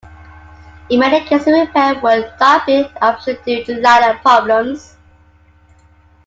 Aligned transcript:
In 0.89 0.99
many 0.99 1.23
cases 1.27 1.45
repair 1.45 1.93
would 2.01 2.33
not 2.39 2.39
have 2.61 2.65
been 2.65 2.85
an 2.85 2.91
option 3.03 3.37
due 3.45 3.63
to 3.65 3.75
liner 3.81 4.17
problems. 4.23 4.95